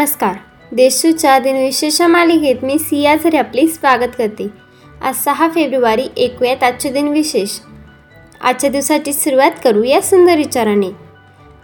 नमस्कार. 0.00 0.34
देशूच्या 0.72 1.38
दिनविशेष 1.38 2.00
मालिकेत 2.00 2.54
मी 2.62 2.78
सिया 2.78 3.16
झरे 3.16 3.36
आपले 3.36 3.66
स्वागत 3.66 4.08
करते. 4.18 4.48
आज 5.02 5.14
सहा 5.14 5.48
फेब्रुवारी 5.48 6.24
ऐकूयात 6.24 6.62
आजचे 6.62 6.88
दिनविशेष. 6.88 7.50
आजच्या 8.40 8.70
दिवसाची 8.70 9.12
सुरुवात 9.12 9.50
करू 9.64 9.82
या 9.82 10.00
सुंदर 10.00 10.36
विचाराने. 10.36 10.86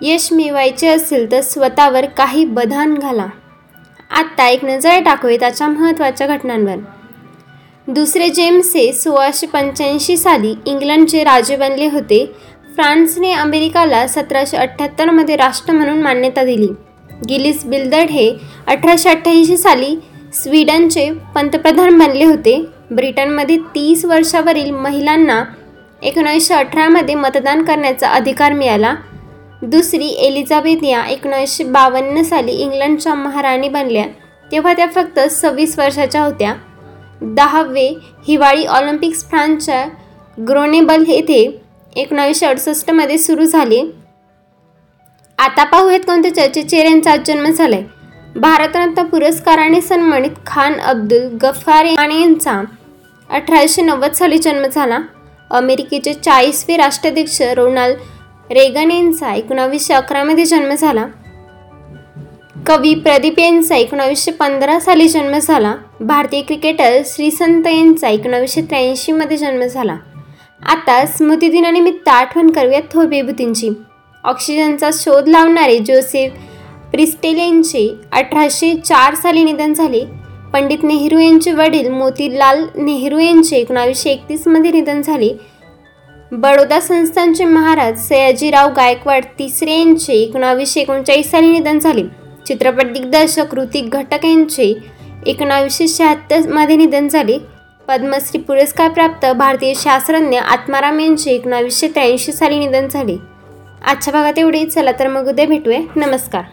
यश 0.00 0.28
मिळवायचे 0.32 0.88
असेल 0.88 1.32
तर 1.32 1.40
स्वतःवर 1.40 2.06
काही 2.06 2.44
बधान 2.44 2.94
घाला. 2.94 3.26
आत्ता 4.10 4.48
एक 4.48 4.64
नजर 4.64 5.02
टाकूया 5.04 5.36
त्याच्या 5.36 5.68
महत्त्वाच्या 5.68 6.26
घटनांवर. 6.26 6.76
दुसरे 7.88 8.28
जेम्स 8.28 8.76
हे 8.76 8.92
सोळाशे 8.92 9.46
पंच्याऐंशी 9.46 10.16
साली 10.16 10.54
इंग्लंडचे 10.66 11.24
राजे 11.24 11.56
बनले 11.56 11.86
होते. 11.86 12.32
फ्रान्सने 12.74 13.32
अमेरिकाला 13.32 14.06
सतराशे 14.06 14.56
अठ्ठ्याहत्तरमध्ये 14.56 15.36
राष्ट्र 15.36 15.72
म्हणून 15.72 16.02
मान्यता 16.02 16.44
दिली. 16.44 16.68
गिलिस 17.28 17.64
बिल्दर्ड 17.64 18.10
हे 18.10 18.30
अठराशे 18.66 19.08
अठ्ठ्याऐंशी 19.08 19.56
साली 19.56 19.96
स्वीडनचे 20.34 21.10
पंतप्रधान 21.34 21.98
बनले 21.98 22.24
होते. 22.24 22.64
ब्रिटनमध्ये 22.90 23.56
तीस 23.74 24.04
वर्षावरील 24.04 24.70
महिलांना 24.70 25.42
एकोणीसशे 26.02 26.54
अठरामध्ये 26.54 27.14
मतदान 27.14 27.64
करण्याचा 27.64 28.08
अधिकार 28.08 28.52
मिळाला. 28.52 28.94
दुसरी 29.62 30.08
एलिझाबेथ 30.26 30.84
या 30.84 31.04
एकोणीसशे 31.06 31.64
बावन्न 31.64 32.22
साली 32.22 32.52
इंग्लंडच्या 32.52 33.14
महाराणी 33.14 33.68
बनल्या. 33.68 34.04
तेव्हा 34.52 34.72
त्या 34.72 34.86
फक्त 34.94 35.20
सव्वीस 35.20 35.78
वर्षाच्या 35.78 36.22
होत्या. 36.22 36.54
दहावे 37.22 37.88
हिवाळी 38.28 38.64
ऑलिम्पिक्स 38.64 39.24
फ्रान्सच्या 39.24 39.84
ग्रोनेबल 40.38 41.04
येथे 41.08 41.60
एकोणावीसशे 41.96 42.46
अडुसष्टमध्ये 42.46 43.18
सुरू 43.18 43.44
झाले. 43.44 43.82
आता 45.38 45.64
पाहूयात 45.64 46.00
कोणत्या 46.00 46.34
चर्चित 46.34 46.64
चेहऱ्यांचा 46.64 47.12
आज 47.12 47.20
जन्म 47.26 47.46
झालाय. 47.46 47.82
भारतरत्न 48.36 49.02
पुरस्काराने 49.02 49.80
सन्मानित 49.80 50.30
खान 50.46 50.74
अब्दुल 50.80 51.26
गफ्फार 51.42 51.84
यांचा 51.84 52.62
अठराशे 53.30 53.82
नव्वद 53.82 54.12
साली 54.12 54.38
जन्म 54.38 54.66
झाला. 54.66 54.98
अमेरिकेचे 55.50 56.14
चाळीसवे 56.14 56.76
राष्ट्राध्यक्ष 56.76 57.42
रोनाल्ड 57.42 58.52
रेगन 58.52 58.90
यांचा 58.90 59.34
एकोणावीसशे 59.34 59.94
अकरामध्ये 59.94 60.44
जन्म 60.44 60.74
झाला. 60.74 61.06
कवी 62.66 62.94
प्रदीप 62.94 63.38
यांचा 63.38 63.76
एकोणावीसशे 63.76 64.30
पंधरा 64.30 64.80
साली 64.80 65.08
जन्म 65.08 65.38
झाला. 65.38 65.74
भारतीय 66.00 66.42
क्रिकेटर 66.42 67.00
श्रीसंत 67.06 67.66
यांचा 67.66 68.08
एकोणावीसशे 68.08 68.62
त्र्याऐंशीमध्ये 68.62 69.36
जन्म 69.36 69.62
झाला. 69.62 69.96
आता 70.66 71.06
स्मृतिदिनानिमित्त 71.06 72.08
आठवण 72.08 72.50
करूयात 72.50 72.82
थोर 72.92 73.06
विभूतींची 73.06 73.70
ऑक्सिजनचा 74.26 74.90
शोध 74.92 75.28
लावणारे 75.28 75.78
जोसेफ 75.78 76.32
प्रिस्टेल 76.92 77.38
यांचे 77.38 77.88
अठराशे 78.12 78.74
चार 78.84 79.14
साली 79.14 79.44
निधन 79.44 79.72
झाले. 79.72 80.04
पंडित 80.52 80.84
नेहरू 80.84 81.18
यांचे 81.18 81.52
वडील 81.52 81.88
मोतीलाल 81.88 82.64
नेहरू 82.76 83.18
यांचे 83.18 83.56
एकोणावीसशे 83.56 84.10
एकतीसमध्ये 84.10 84.70
निधन 84.70 85.02
झाले. 85.02 85.28
बडोदा 86.32 86.80
संस्थानचे 86.80 87.44
महाराज 87.44 88.06
सयाजीराव 88.08 88.72
गायकवाड 88.72 89.24
तिसरे 89.38 89.78
यांचे 89.78 90.12
एकोणावीसशे 90.12 90.80
एकोणचाळीस 90.80 91.30
साली 91.30 91.50
निधन 91.50 91.78
झाले. 91.78 92.02
चित्रपट 92.46 92.92
दिग्दर्शक 92.92 93.54
ऋतिक 93.54 93.88
घटक 93.88 94.24
यांचे 94.24 94.72
एकोणावीसशे 95.26 95.88
शहात्तरमध्ये 95.88 96.76
निधन 96.76 97.08
झाले. 97.08 97.38
पद्मश्री 97.88 98.40
पुरस्कार 98.40 98.90
प्राप्त 98.90 99.26
भारतीय 99.26 99.72
शास्त्रज्ञ 99.76 100.38
आत्माराम 100.38 101.00
यांचे 101.00 101.30
एकोणावीसशे 101.30 101.88
त्र्याऐंशी 101.88 102.32
साली 102.32 102.58
निधन 102.58 102.88
झाले. 102.88 103.16
आजच्या 103.86 104.12
भागात 104.12 104.38
एवढे 104.38 104.64
चला 104.66 104.92
तर 104.92 105.06
मग 105.06 105.28
उद्या 105.28 105.46
भेटूया. 105.46 105.80
नमस्कार. 105.96 106.44